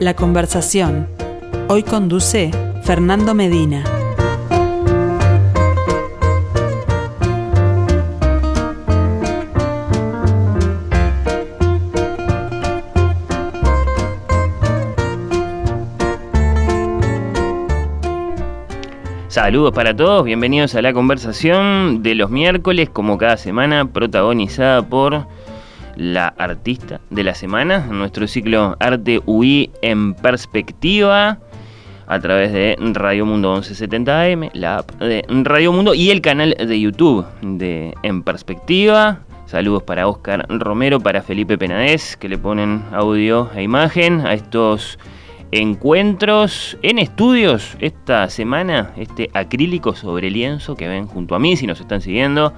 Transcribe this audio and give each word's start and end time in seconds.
La 0.00 0.14
conversación. 0.14 1.08
Hoy 1.66 1.82
conduce 1.82 2.52
Fernando 2.84 3.34
Medina. 3.34 3.82
Saludos 19.26 19.72
para 19.72 19.96
todos, 19.96 20.24
bienvenidos 20.24 20.76
a 20.76 20.82
la 20.82 20.92
conversación 20.92 22.04
de 22.04 22.14
los 22.14 22.30
miércoles, 22.30 22.88
como 22.88 23.18
cada 23.18 23.36
semana, 23.36 23.90
protagonizada 23.90 24.82
por 24.82 25.26
la 25.98 26.28
artista 26.38 27.00
de 27.10 27.24
la 27.24 27.34
semana, 27.34 27.80
nuestro 27.90 28.26
ciclo 28.28 28.76
Arte 28.78 29.20
UI 29.26 29.70
en 29.82 30.14
perspectiva, 30.14 31.40
a 32.06 32.20
través 32.20 32.52
de 32.52 32.76
Radio 32.94 33.26
Mundo 33.26 33.52
1170 33.52 34.22
AM, 34.22 34.48
la 34.54 34.78
app 34.78 34.92
de 34.92 35.24
Radio 35.28 35.72
Mundo 35.72 35.92
y 35.92 36.10
el 36.10 36.22
canal 36.22 36.56
de 36.58 36.80
YouTube 36.80 37.26
de 37.42 37.92
En 38.02 38.22
Perspectiva. 38.22 39.20
Saludos 39.46 39.82
para 39.82 40.06
Oscar 40.06 40.46
Romero, 40.48 41.00
para 41.00 41.20
Felipe 41.20 41.58
Penades, 41.58 42.16
que 42.16 42.28
le 42.28 42.38
ponen 42.38 42.84
audio 42.92 43.50
e 43.54 43.62
imagen 43.62 44.24
a 44.26 44.34
estos 44.34 44.98
encuentros 45.50 46.78
en 46.82 46.98
estudios 46.98 47.76
esta 47.80 48.28
semana, 48.30 48.92
este 48.96 49.30
acrílico 49.34 49.94
sobre 49.94 50.30
lienzo 50.30 50.76
que 50.76 50.86
ven 50.86 51.06
junto 51.06 51.34
a 51.34 51.38
mí, 51.38 51.56
si 51.56 51.66
nos 51.66 51.80
están 51.80 52.00
siguiendo 52.00 52.54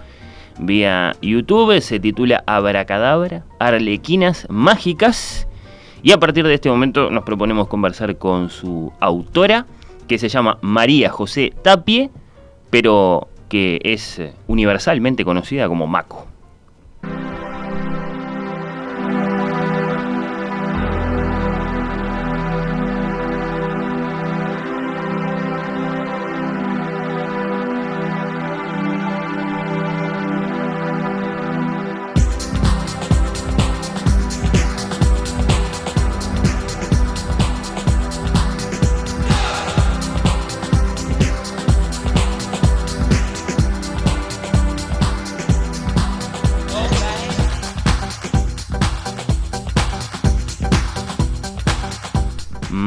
vía 0.61 1.17
YouTube, 1.23 1.81
se 1.81 2.01
titula 2.01 2.45
Abracadabra, 2.47 3.45
Arlequinas 3.59 4.47
Mágicas, 4.49 5.47
y 6.03 6.13
a 6.13 6.19
partir 6.19 6.47
de 6.47 6.55
este 6.55 6.71
momento 6.71 7.11
nos 7.11 7.25
proponemos 7.25 7.69
conversar 7.69 8.17
con 8.17 8.51
su 8.51 8.93
autora, 9.01 9.67
que 10.09 10.19
se 10.19 10.29
llama 10.29 10.59
María 10.61 11.11
José 11.11 11.53
Tapie, 11.63 12.11
pero 12.71 13.29
que 13.49 13.81
es 13.83 14.21
universalmente 14.47 15.25
conocida 15.25 15.69
como 15.69 15.87
Maco. 15.87 16.30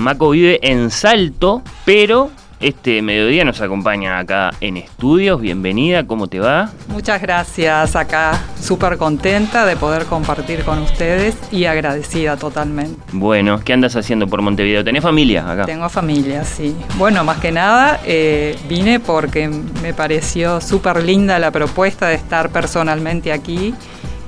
Maco 0.03 0.31
vive 0.31 0.59
en 0.61 0.91
Salto, 0.91 1.61
pero 1.85 2.29
este 2.59 3.01
mediodía 3.01 3.45
nos 3.45 3.61
acompaña 3.61 4.19
acá 4.19 4.51
en 4.59 4.75
estudios. 4.75 5.39
Bienvenida, 5.39 6.05
¿cómo 6.05 6.27
te 6.27 6.41
va? 6.41 6.71
Muchas 6.89 7.21
gracias, 7.21 7.95
acá 7.95 8.37
súper 8.59 8.97
contenta 8.97 9.65
de 9.65 9.77
poder 9.77 10.05
compartir 10.05 10.65
con 10.65 10.79
ustedes 10.79 11.37
y 11.53 11.65
agradecida 11.65 12.35
totalmente. 12.35 13.01
Bueno, 13.13 13.61
¿qué 13.63 13.71
andas 13.71 13.95
haciendo 13.95 14.27
por 14.27 14.41
Montevideo? 14.41 14.83
¿Tenés 14.83 15.03
familia 15.03 15.49
acá? 15.49 15.65
Tengo 15.65 15.87
familia, 15.87 16.43
sí. 16.43 16.75
Bueno, 16.97 17.23
más 17.23 17.37
que 17.37 17.53
nada 17.53 18.01
eh, 18.05 18.57
vine 18.67 18.99
porque 18.99 19.47
me 19.81 19.93
pareció 19.93 20.59
súper 20.59 21.01
linda 21.01 21.39
la 21.39 21.51
propuesta 21.51 22.09
de 22.09 22.15
estar 22.15 22.49
personalmente 22.49 23.31
aquí 23.31 23.73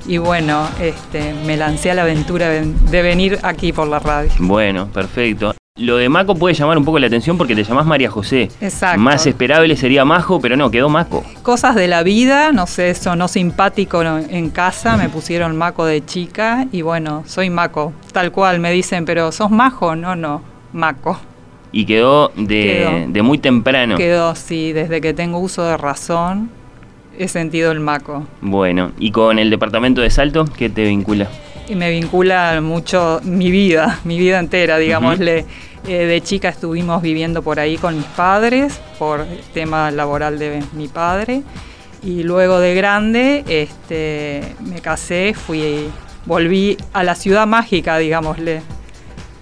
y 0.06 0.16
bueno, 0.18 0.68
este, 0.80 1.34
me 1.44 1.58
lancé 1.58 1.90
a 1.90 1.94
la 1.94 2.02
aventura 2.02 2.48
de 2.48 3.02
venir 3.02 3.38
aquí 3.42 3.74
por 3.74 3.88
la 3.88 3.98
radio. 3.98 4.30
Bueno, 4.38 4.88
perfecto. 4.88 5.54
Lo 5.76 5.98
de 5.98 6.08
Maco 6.08 6.34
puede 6.34 6.54
llamar 6.54 6.78
un 6.78 6.86
poco 6.86 6.98
la 6.98 7.06
atención 7.06 7.36
porque 7.36 7.54
te 7.54 7.62
llamás 7.62 7.84
María 7.84 8.10
José. 8.10 8.50
Exacto. 8.62 8.98
Más 8.98 9.26
esperable 9.26 9.76
sería 9.76 10.06
Majo, 10.06 10.40
pero 10.40 10.56
no, 10.56 10.70
quedó 10.70 10.88
Maco. 10.88 11.22
Cosas 11.42 11.74
de 11.74 11.86
la 11.86 12.02
vida, 12.02 12.50
no 12.52 12.66
sé, 12.66 12.94
sonó 12.94 13.28
simpático 13.28 14.02
en 14.02 14.48
casa, 14.48 14.96
me 14.96 15.10
pusieron 15.10 15.54
Maco 15.54 15.84
de 15.84 16.02
chica 16.02 16.66
y 16.72 16.80
bueno, 16.80 17.24
soy 17.26 17.50
Maco, 17.50 17.92
tal 18.12 18.32
cual, 18.32 18.58
me 18.58 18.72
dicen, 18.72 19.04
pero 19.04 19.30
¿sos 19.32 19.50
Majo? 19.50 19.94
No, 19.96 20.16
no, 20.16 20.40
Maco. 20.72 21.18
Y 21.72 21.84
quedó 21.84 22.32
de, 22.36 23.04
de 23.08 23.22
muy 23.22 23.36
temprano. 23.36 23.98
Quedó, 23.98 24.34
sí, 24.34 24.72
desde 24.72 25.02
que 25.02 25.12
tengo 25.12 25.38
uso 25.38 25.62
de 25.62 25.76
razón 25.76 26.48
he 27.18 27.28
sentido 27.28 27.70
el 27.72 27.80
Maco. 27.80 28.26
Bueno, 28.40 28.92
¿y 28.98 29.10
con 29.10 29.38
el 29.38 29.50
departamento 29.50 30.00
de 30.00 30.08
Salto 30.08 30.46
qué 30.56 30.70
te 30.70 30.84
vincula? 30.84 31.28
Y 31.68 31.74
me 31.74 31.90
vincula 31.90 32.60
mucho 32.60 33.20
mi 33.24 33.50
vida, 33.50 34.00
mi 34.04 34.18
vida 34.18 34.38
entera, 34.38 34.78
digámosle. 34.78 35.44
Eh, 35.88 36.06
de 36.06 36.20
chica 36.20 36.48
estuvimos 36.48 37.00
viviendo 37.00 37.42
por 37.42 37.60
ahí 37.60 37.76
con 37.76 37.96
mis 37.96 38.06
padres, 38.06 38.80
por 38.98 39.20
el 39.20 39.40
tema 39.54 39.90
laboral 39.92 40.38
de 40.38 40.62
mi 40.72 40.88
padre. 40.88 41.42
Y 42.02 42.24
luego 42.24 42.58
de 42.58 42.74
grande 42.74 43.44
este, 43.46 44.42
me 44.60 44.80
casé, 44.80 45.32
fui, 45.34 45.88
volví 46.24 46.76
a 46.92 47.04
la 47.04 47.14
ciudad 47.14 47.46
mágica, 47.46 47.98
digámosle, 47.98 48.62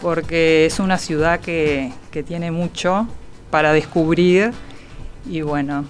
porque 0.02 0.66
es 0.66 0.80
una 0.80 0.98
ciudad 0.98 1.40
que, 1.40 1.92
que 2.10 2.22
tiene 2.22 2.50
mucho 2.50 3.08
para 3.50 3.72
descubrir 3.72 4.52
y 5.28 5.40
bueno, 5.40 5.86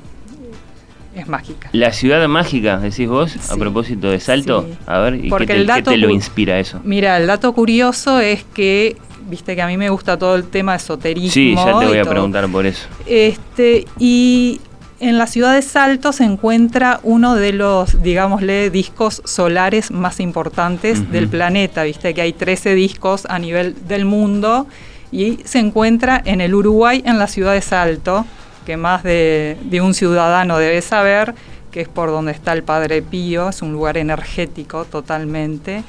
es 1.15 1.29
mágica. 1.29 1.69
La 1.73 1.93
ciudad 1.93 2.27
mágica, 2.29 2.79
decís 2.79 3.09
vos, 3.09 3.51
a 3.51 3.57
propósito 3.57 4.11
de 4.11 4.21
Salto. 4.21 4.67
A 4.87 4.99
ver, 4.99 5.25
¿y 5.25 5.29
Porque 5.29 5.47
qué, 5.47 5.55
te, 5.55 5.61
el 5.61 5.67
dato 5.67 5.91
qué 5.91 5.91
te 5.93 5.97
lo 5.97 6.11
inspira 6.11 6.59
eso? 6.59 6.81
Mira, 6.85 7.17
el 7.17 7.27
dato 7.27 7.53
curioso 7.53 8.21
es 8.21 8.45
que, 8.55 8.97
viste 9.29 9.55
que 9.55 9.63
a 9.63 9.67
mí 9.67 9.77
me 9.77 9.91
gusta 9.91 10.19
todo 10.19 10.35
el 10.35 10.45
tema 10.45 10.75
esoterismo. 10.75 11.31
Sí, 11.31 11.55
ya 11.55 11.79
te 11.79 11.87
voy 11.87 11.99
a 11.99 12.05
preguntar 12.05 12.49
por 12.49 12.67
eso. 12.67 12.87
Este, 13.07 13.87
y 13.99 14.61
en 15.01 15.19
la 15.19 15.27
ciudad 15.27 15.55
de 15.55 15.63
Salto 15.63 16.13
se 16.13 16.25
encuentra 16.25 17.01
uno 17.03 17.35
de 17.35 17.53
los, 17.53 18.03
digámosle, 18.03 18.71
discos 18.71 19.23
solares 19.25 19.91
más 19.91 20.21
importantes 20.21 21.11
del 21.11 21.29
planeta. 21.29 21.83
Viste 21.85 22.15
que 22.15 22.23
hay 22.23 22.33
13 22.33 22.75
discos 22.75 23.27
a 23.29 23.39
nivel 23.39 23.77
del 23.87 24.05
mundo 24.05 24.67
y 25.13 25.39
se 25.45 25.59
encuentra 25.59 26.21
en 26.25 26.41
el 26.41 26.55
Uruguay, 26.55 27.03
en 27.05 27.19
la 27.19 27.27
ciudad 27.27 27.53
de 27.53 27.61
Salto, 27.61 28.25
que 28.65 28.77
más 28.77 29.03
de, 29.03 29.57
de 29.63 29.81
un 29.81 29.95
ciudadano 29.95 30.59
debe 30.59 30.81
saber, 30.83 31.35
que 31.71 31.81
es 31.81 31.89
por 31.89 32.11
donde 32.11 32.33
está 32.33 32.53
el 32.53 32.63
Padre 32.63 33.03
Pío, 33.03 33.49
es 33.49 33.63
un 33.63 33.73
lugar 33.73 33.97
energético 33.97 34.85
totalmente. 34.85 35.83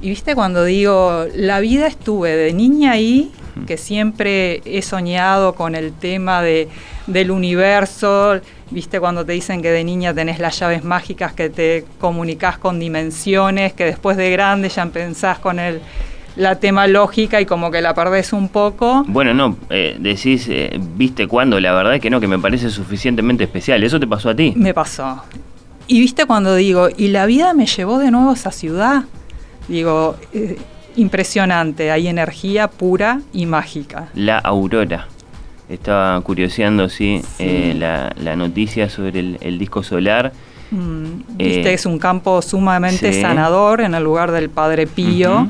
Y 0.00 0.08
viste 0.08 0.34
cuando 0.34 0.64
digo, 0.64 1.26
la 1.34 1.60
vida 1.60 1.86
estuve 1.86 2.34
de 2.34 2.52
niña 2.52 2.92
ahí, 2.92 3.30
que 3.66 3.76
siempre 3.76 4.60
he 4.64 4.82
soñado 4.82 5.54
con 5.54 5.74
el 5.76 5.92
tema 5.92 6.42
de, 6.42 6.68
del 7.06 7.30
universo, 7.30 8.40
viste 8.70 8.98
cuando 8.98 9.24
te 9.24 9.32
dicen 9.32 9.62
que 9.62 9.70
de 9.70 9.84
niña 9.84 10.12
tenés 10.12 10.40
las 10.40 10.58
llaves 10.58 10.82
mágicas, 10.82 11.34
que 11.34 11.50
te 11.50 11.84
comunicas 12.00 12.58
con 12.58 12.80
dimensiones, 12.80 13.74
que 13.74 13.84
después 13.84 14.16
de 14.16 14.30
grande 14.30 14.70
ya 14.70 14.86
pensás 14.86 15.38
con 15.38 15.60
el, 15.60 15.80
la 16.36 16.56
tema 16.58 16.86
lógica 16.86 17.40
y 17.40 17.46
como 17.46 17.70
que 17.70 17.80
la 17.82 17.94
perdés 17.94 18.32
un 18.32 18.48
poco. 18.48 19.04
Bueno, 19.06 19.34
no, 19.34 19.56
eh, 19.70 19.96
decís, 20.00 20.46
eh, 20.48 20.78
viste 20.96 21.26
cuándo, 21.26 21.60
la 21.60 21.72
verdad 21.72 21.94
es 21.96 22.00
que 22.00 22.08
no, 22.10 22.20
que 22.20 22.28
me 22.28 22.38
parece 22.38 22.70
suficientemente 22.70 23.44
especial. 23.44 23.82
¿Eso 23.84 24.00
te 24.00 24.06
pasó 24.06 24.30
a 24.30 24.34
ti? 24.34 24.52
Me 24.56 24.72
pasó. 24.72 25.22
Y 25.88 26.00
viste 26.00 26.24
cuando 26.26 26.54
digo, 26.54 26.88
y 26.96 27.08
la 27.08 27.26
vida 27.26 27.52
me 27.54 27.66
llevó 27.66 27.98
de 27.98 28.10
nuevo 28.10 28.30
a 28.30 28.34
esa 28.34 28.50
ciudad. 28.50 29.04
Digo, 29.68 30.16
eh, 30.32 30.58
impresionante, 30.96 31.90
hay 31.90 32.08
energía 32.08 32.68
pura 32.68 33.20
y 33.32 33.46
mágica. 33.46 34.08
La 34.14 34.38
Aurora. 34.38 35.08
Estaba 35.68 36.20
curioseando, 36.20 36.88
sí, 36.88 37.22
Sí. 37.38 37.72
la, 37.74 38.12
la 38.20 38.36
noticia 38.36 38.88
sobre 38.90 39.20
el, 39.20 39.38
el 39.40 39.58
disco 39.58 39.82
solar. 39.82 40.32
Mm, 40.70 41.04
Viste, 41.36 41.72
es 41.74 41.84
un 41.86 41.98
campo 41.98 42.40
sumamente 42.42 43.12
sí. 43.12 43.20
sanador 43.20 43.80
en 43.82 43.94
el 43.94 44.02
lugar 44.02 44.32
del 44.32 44.48
Padre 44.50 44.86
Pío. 44.86 45.48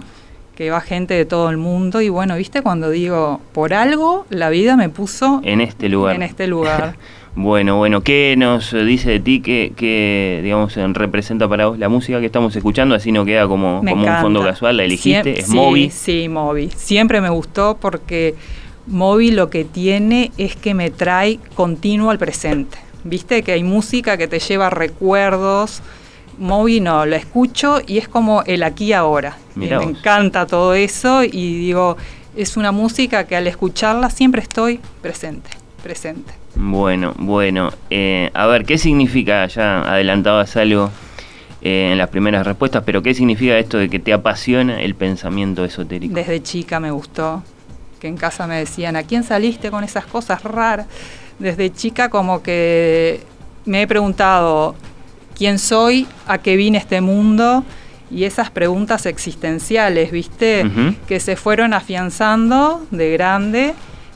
Que 0.56 0.70
va 0.70 0.81
gente 0.81 1.14
de 1.14 1.25
todo 1.25 1.50
el 1.50 1.56
mundo. 1.56 2.00
Y 2.00 2.08
bueno, 2.08 2.37
viste 2.37 2.62
cuando 2.62 2.90
digo, 2.90 3.40
por 3.52 3.75
algo 3.75 4.26
la 4.31 4.50
vida 4.50 4.76
me 4.76 4.88
puso 4.88 5.40
En 5.44 5.60
este 5.60 5.88
lugar. 5.88 6.16
en 6.16 6.22
este 6.22 6.46
lugar. 6.46 6.96
Bueno, 7.34 7.78
bueno, 7.78 8.02
¿qué 8.02 8.34
nos 8.37 8.72
dice 8.72 9.08
de 9.12 9.19
ti? 9.20 9.40
¿Qué, 9.40 9.72
qué, 9.75 10.40
digamos, 10.43 10.76
representa 10.76 11.49
para 11.49 11.64
vos 11.69 11.78
la 11.78 11.88
música 11.88 12.20
que 12.20 12.26
estamos 12.26 12.54
escuchando? 12.54 12.94
Así 12.94 13.10
no 13.10 13.25
queda 13.25 13.49
como, 13.49 13.78
como 13.78 14.06
un 14.06 14.16
fondo 14.20 14.43
casual, 14.44 14.76
la 14.76 14.84
elegiste, 14.84 15.37
Siem- 15.37 15.38
es 15.38 15.46
sí, 15.46 15.54
Moby. 15.56 15.88
Sí, 15.90 16.28
Moby. 16.28 16.70
Siempre 16.76 17.22
me 17.22 17.31
gustó 17.31 17.78
porque 17.81 18.34
Moby 18.87 19.31
lo 19.31 19.48
que 19.48 19.64
tiene 19.64 20.31
es 20.37 20.56
que 20.56 20.75
me 20.75 20.90
trae 20.90 21.38
continuo 21.55 22.10
al 22.10 22.19
presente. 22.19 22.76
Viste 23.02 23.43
que 23.43 23.52
hay 23.52 23.62
música 23.64 24.19
que 24.19 24.28
te 24.28 24.38
lleva 24.38 24.69
recuerdos. 24.69 25.81
Moby 26.38 26.81
no, 26.81 27.06
lo 27.06 27.17
escucho 27.17 27.81
y 27.87 27.99
es 27.99 28.08
como 28.08 28.43
el 28.44 28.62
aquí 28.62 28.93
ahora. 28.93 29.37
Mirá 29.55 29.79
me 29.79 29.87
vos. 29.87 29.96
encanta 29.96 30.46
todo 30.46 30.75
eso 30.75 31.23
y 31.25 31.58
digo, 31.58 31.96
es 32.37 32.56
una 32.56 32.73
música 32.73 33.26
que 33.26 33.37
al 33.37 33.46
escucharla 33.46 34.11
siempre 34.11 34.43
estoy 34.43 34.81
presente, 35.00 35.50
presente. 35.82 36.32
Bueno, 36.55 37.14
bueno. 37.17 37.73
Eh, 37.90 38.31
a 38.34 38.46
ver, 38.46 38.64
¿qué 38.64 38.79
significa? 38.79 39.46
Ya 39.46 39.82
adelantabas 39.82 40.56
algo 40.56 40.90
eh, 41.62 41.90
en 41.93 41.99
las 41.99 42.08
primeras 42.08 42.46
respuestas, 42.46 42.82
pero 42.84 43.02
¿qué 43.02 43.14
significa 43.14 43.56
esto 43.58 43.79
de 43.79 43.88
que 43.88 43.99
te 43.99 44.12
apasiona 44.12 44.82
el 44.82 44.94
pensamiento 44.94 45.64
esotérico? 45.64 46.14
Desde 46.14 46.43
chica 46.43 46.81
me 46.81 46.90
gustó, 46.90 47.43
que 48.00 48.08
en 48.08 48.17
casa 48.17 48.46
me 48.46 48.56
decían, 48.58 48.96
¿a 48.96 49.02
quién 49.05 49.23
saliste 49.23 49.70
con 49.70 49.84
esas 49.84 50.05
cosas 50.06 50.43
raras? 50.43 50.87
Desde 51.38 51.73
chica 51.73 52.08
como 52.08 52.43
que 52.43 53.20
me 53.64 53.82
he 53.82 53.87
preguntado 53.87 54.75
quién 55.37 55.58
soy, 55.58 56.06
a 56.26 56.38
qué 56.38 56.56
vine 56.56 56.79
este 56.79 57.00
mundo 57.00 57.64
y 58.11 58.25
esas 58.25 58.50
preguntas 58.50 59.06
existenciales, 59.06 60.11
¿viste? 60.11 60.64
Que 61.08 61.19
se 61.19 61.37
fueron 61.37 61.73
afianzando 61.73 62.84
de 62.90 63.12
grande. 63.12 63.75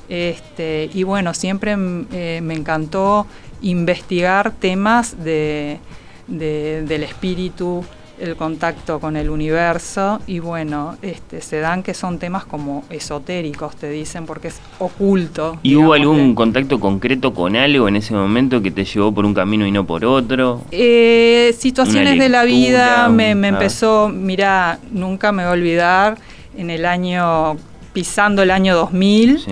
Este, 0.09 0.91
y 0.95 1.03
bueno, 1.03 1.35
siempre 1.35 1.77
eh, 2.13 2.41
me 2.43 2.55
encantó 2.55 3.27
investigar 3.63 4.53
temas 4.53 5.25
de, 5.25 5.81
del 6.29 7.03
espíritu, 7.03 7.85
el 8.19 8.37
contacto 8.37 8.99
con 8.99 9.17
el 9.17 9.29
universo 9.31 10.21
y 10.27 10.39
bueno, 10.39 10.97
este, 11.03 11.41
se 11.41 11.61
dan 11.61 11.83
que 11.83 11.95
son 11.95 12.19
temas 12.19 12.45
como 12.45 12.85
esotéricos, 12.91 13.77
te 13.77 13.91
dicen, 13.91 14.27
porque 14.27 14.49
es 14.49 14.61
oculto. 14.79 15.59
¿Y 15.63 15.77
hubo 15.77 15.93
algún 15.93 16.35
contacto 16.35 16.81
concreto 16.81 17.35
con 17.35 17.57
algo 17.57 17.89
en 17.89 17.97
ese 17.97 18.15
momento 18.15 18.63
que 18.63 18.71
te 18.71 18.85
llevó 18.85 19.13
por 19.13 19.25
un 19.25 19.35
camino 19.35 19.67
y 19.67 19.71
no 19.71 19.87
por 19.87 20.05
otro? 20.05 20.63
Eh, 20.71 21.55
situaciones 21.59 22.19
de 22.19 22.29
la 22.29 22.45
vida 22.45 23.09
me, 23.09 23.31
empezó, 23.31 24.09
mira, 24.09 24.79
nunca 24.91 25.33
me 25.33 25.43
voy 25.43 25.51
a 25.51 25.53
olvidar, 25.53 26.19
en 26.57 26.71
el 26.71 26.87
año, 26.87 27.57
pisando 27.93 28.43
el 28.43 28.51
año 28.51 28.75
2000, 28.75 29.45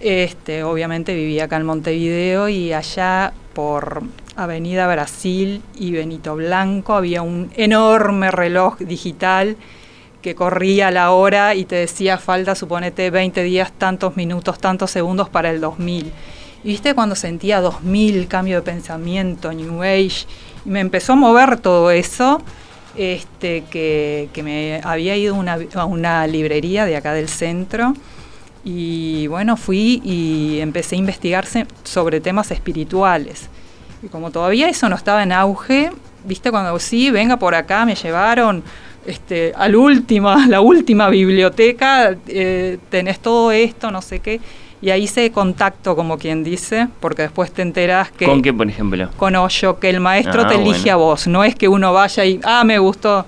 este, 0.00 0.62
obviamente 0.62 1.14
vivía 1.14 1.44
acá 1.44 1.56
en 1.56 1.66
Montevideo 1.66 2.48
y 2.48 2.72
allá 2.72 3.32
por 3.52 4.02
Avenida 4.38 4.86
Brasil 4.86 5.62
y 5.76 5.90
Benito 5.90 6.36
Blanco 6.36 6.94
había 6.94 7.22
un 7.22 7.50
enorme 7.56 8.30
reloj 8.30 8.78
digital 8.78 9.56
que 10.22 10.36
corría 10.36 10.92
la 10.92 11.10
hora 11.10 11.56
y 11.56 11.64
te 11.64 11.74
decía 11.74 12.18
falta, 12.18 12.54
suponete, 12.54 13.10
20 13.10 13.42
días, 13.42 13.72
tantos 13.76 14.16
minutos, 14.16 14.60
tantos 14.60 14.92
segundos 14.92 15.28
para 15.28 15.50
el 15.50 15.60
2000. 15.60 16.12
Y 16.62 16.68
viste 16.68 16.94
cuando 16.94 17.16
sentía 17.16 17.60
2000, 17.60 18.28
cambio 18.28 18.56
de 18.56 18.62
pensamiento, 18.62 19.52
New 19.52 19.82
Age, 19.82 20.26
y 20.64 20.70
me 20.70 20.80
empezó 20.80 21.14
a 21.14 21.16
mover 21.16 21.58
todo 21.58 21.90
eso, 21.90 22.40
este, 22.96 23.64
que, 23.64 24.30
me 24.44 24.80
había 24.84 25.16
ido 25.16 25.34
a 25.74 25.84
una 25.84 26.26
librería 26.28 26.84
de 26.84 26.96
acá 26.96 27.12
del 27.12 27.28
centro. 27.28 27.92
Y 28.64 29.26
bueno, 29.26 29.56
fui 29.56 30.00
y 30.04 30.60
empecé 30.60 30.94
a 30.94 30.98
investigarse 30.98 31.66
sobre 31.82 32.20
temas 32.20 32.52
espirituales. 32.52 33.48
Y 34.02 34.08
como 34.08 34.30
todavía 34.30 34.68
eso 34.68 34.88
no 34.88 34.96
estaba 34.96 35.22
en 35.22 35.32
auge, 35.32 35.90
viste 36.24 36.50
cuando 36.50 36.78
sí, 36.78 37.10
venga 37.10 37.36
por 37.36 37.54
acá, 37.54 37.84
me 37.84 37.94
llevaron 37.94 38.62
este, 39.06 39.52
al 39.56 39.74
última, 39.74 40.46
la 40.48 40.60
última 40.60 41.08
biblioteca, 41.08 42.16
eh, 42.28 42.78
tenés 42.90 43.20
todo 43.20 43.50
esto, 43.52 43.90
no 43.90 44.02
sé 44.02 44.20
qué. 44.20 44.40
Y 44.80 44.90
ahí 44.90 45.08
se 45.08 45.32
contacto, 45.32 45.96
como 45.96 46.18
quien 46.18 46.44
dice, 46.44 46.86
porque 47.00 47.22
después 47.22 47.50
te 47.50 47.62
enteras 47.62 48.12
que... 48.12 48.26
¿Con 48.26 48.42
qué, 48.42 48.52
por 48.52 48.68
ejemplo? 48.68 49.10
Con 49.16 49.34
Hoyo, 49.34 49.80
que 49.80 49.90
el 49.90 49.98
maestro 49.98 50.42
Ah, 50.42 50.48
te 50.48 50.54
elige 50.54 50.82
bueno. 50.82 50.92
a 50.92 50.96
vos. 50.96 51.26
No 51.26 51.42
es 51.42 51.56
que 51.56 51.66
uno 51.66 51.92
vaya 51.92 52.24
y, 52.24 52.38
ah, 52.44 52.62
me 52.62 52.78
gustó. 52.78 53.26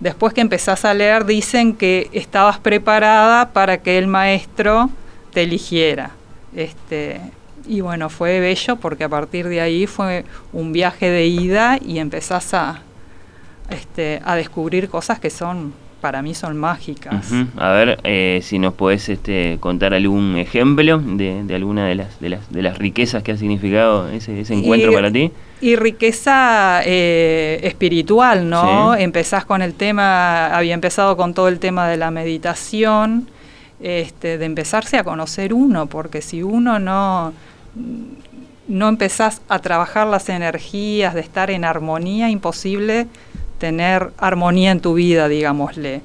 Después 0.00 0.34
que 0.34 0.40
empezás 0.40 0.84
a 0.84 0.94
leer, 0.94 1.24
dicen 1.24 1.74
que 1.74 2.08
estabas 2.12 2.58
preparada 2.58 3.50
para 3.50 3.78
que 3.78 3.96
el 3.96 4.08
maestro 4.08 4.90
te 5.32 5.42
eligiera. 5.42 6.10
Este, 6.56 7.20
y 7.68 7.80
bueno, 7.82 8.08
fue 8.08 8.40
bello 8.40 8.76
porque 8.76 9.04
a 9.04 9.08
partir 9.08 9.46
de 9.48 9.60
ahí 9.60 9.86
fue 9.86 10.24
un 10.52 10.72
viaje 10.72 11.10
de 11.10 11.26
ida 11.26 11.78
y 11.84 11.98
empezás 11.98 12.54
a, 12.54 12.80
este, 13.70 14.20
a 14.24 14.34
descubrir 14.36 14.88
cosas 14.88 15.20
que 15.20 15.30
son, 15.30 15.72
para 16.00 16.22
mí 16.22 16.34
son 16.34 16.56
mágicas. 16.56 17.30
A 17.56 17.70
ver 17.72 17.98
eh, 18.04 18.40
si 18.42 18.58
nos 18.58 18.72
podés 18.74 19.08
este, 19.08 19.58
contar 19.60 19.92
algún 19.94 20.36
ejemplo 20.38 20.98
de, 20.98 21.44
de 21.44 21.54
alguna 21.54 21.86
de 21.86 21.94
las, 21.96 22.18
de, 22.20 22.28
las, 22.30 22.50
de 22.52 22.62
las 22.62 22.78
riquezas 22.78 23.22
que 23.22 23.32
ha 23.32 23.36
significado 23.36 24.08
ese, 24.08 24.40
ese 24.40 24.54
encuentro 24.54 24.90
Y- 24.92 24.94
para 24.94 25.10
ti. 25.10 25.30
Y 25.60 25.74
riqueza 25.74 26.82
eh, 26.84 27.58
espiritual, 27.64 28.48
¿no? 28.48 28.94
Sí. 28.96 29.02
Empezás 29.02 29.44
con 29.44 29.60
el 29.60 29.74
tema, 29.74 30.56
había 30.56 30.72
empezado 30.72 31.16
con 31.16 31.34
todo 31.34 31.48
el 31.48 31.58
tema 31.58 31.88
de 31.88 31.96
la 31.96 32.12
meditación, 32.12 33.28
este, 33.80 34.38
de 34.38 34.44
empezarse 34.44 34.98
a 34.98 35.04
conocer 35.04 35.52
uno, 35.52 35.86
porque 35.86 36.22
si 36.22 36.44
uno 36.44 36.78
no, 36.78 37.32
no 38.68 38.88
empezás 38.88 39.40
a 39.48 39.58
trabajar 39.60 40.06
las 40.06 40.28
energías, 40.28 41.14
de 41.14 41.20
estar 41.20 41.50
en 41.50 41.64
armonía, 41.64 42.28
imposible 42.28 43.06
tener 43.58 44.12
armonía 44.18 44.70
en 44.70 44.80
tu 44.80 44.94
vida, 44.94 45.28
digámosle. 45.28 46.02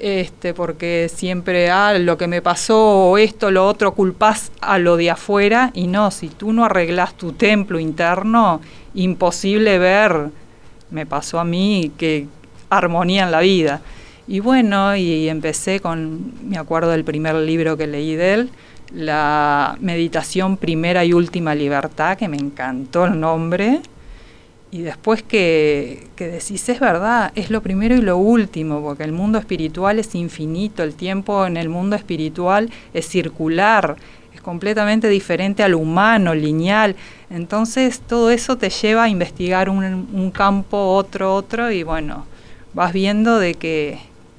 Este, 0.00 0.54
porque 0.54 1.10
siempre, 1.12 1.70
ah, 1.70 1.98
lo 1.98 2.16
que 2.16 2.28
me 2.28 2.40
pasó, 2.40 3.18
esto, 3.18 3.50
lo 3.50 3.66
otro, 3.66 3.94
culpás 3.94 4.52
a 4.60 4.78
lo 4.78 4.96
de 4.96 5.10
afuera, 5.10 5.70
y 5.74 5.86
no, 5.86 6.10
si 6.10 6.28
tú 6.28 6.52
no 6.52 6.64
arreglás 6.64 7.14
tu 7.14 7.32
templo 7.32 7.78
interno, 7.78 8.60
imposible 8.94 9.78
ver, 9.78 10.30
me 10.90 11.04
pasó 11.04 11.40
a 11.40 11.44
mí, 11.44 11.92
que 11.98 12.26
armonía 12.70 13.24
en 13.24 13.32
la 13.32 13.40
vida. 13.40 13.80
Y 14.28 14.40
bueno, 14.40 14.94
y 14.94 15.28
empecé 15.28 15.80
con, 15.80 16.32
me 16.48 16.58
acuerdo 16.58 16.90
del 16.90 17.04
primer 17.04 17.34
libro 17.34 17.76
que 17.76 17.86
leí 17.86 18.14
de 18.14 18.34
él, 18.34 18.50
la 18.92 19.76
meditación 19.80 20.56
primera 20.56 21.04
y 21.04 21.12
última 21.12 21.54
libertad, 21.54 22.16
que 22.16 22.28
me 22.28 22.36
encantó 22.36 23.06
el 23.06 23.18
nombre. 23.18 23.80
Y 24.70 24.82
después 24.82 25.22
que, 25.22 26.08
que 26.14 26.28
decís, 26.28 26.68
es 26.68 26.78
verdad, 26.78 27.32
es 27.34 27.50
lo 27.50 27.62
primero 27.62 27.94
y 27.94 28.02
lo 28.02 28.18
último, 28.18 28.82
porque 28.82 29.04
el 29.04 29.12
mundo 29.12 29.38
espiritual 29.38 29.98
es 29.98 30.14
infinito, 30.14 30.82
el 30.82 30.94
tiempo 30.94 31.46
en 31.46 31.56
el 31.56 31.70
mundo 31.70 31.96
espiritual 31.96 32.70
es 32.92 33.08
circular, 33.08 33.96
es 34.34 34.42
completamente 34.42 35.08
diferente 35.08 35.62
al 35.62 35.74
humano, 35.74 36.34
lineal. 36.34 36.96
Entonces 37.30 38.00
todo 38.00 38.30
eso 38.30 38.58
te 38.58 38.68
lleva 38.68 39.04
a 39.04 39.08
investigar 39.08 39.70
un, 39.70 39.84
un 39.84 40.30
campo, 40.30 40.76
otro, 40.76 41.34
otro, 41.34 41.70
y 41.72 41.82
bueno, 41.82 42.26
vas 42.74 42.92
viendo 42.92 43.38
de 43.38 43.54
que 43.54 43.98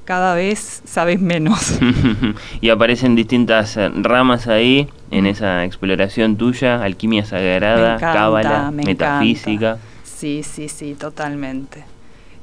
cada 0.09 0.33
vez 0.33 0.81
sabes 0.85 1.21
menos. 1.21 1.77
y 2.61 2.71
aparecen 2.71 3.15
distintas 3.15 3.77
eh, 3.77 3.91
ramas 3.93 4.47
ahí 4.47 4.87
en 5.11 5.27
esa 5.27 5.63
exploración 5.65 6.35
tuya, 6.35 6.81
alquimia 6.83 7.23
sagrada, 7.25 7.89
Me 7.89 7.93
encanta, 7.93 8.13
cábala, 8.13 8.71
me 8.71 8.85
metafísica. 8.85 9.77
Sí, 10.03 10.41
sí, 10.41 10.67
sí, 10.67 10.95
totalmente. 10.95 11.83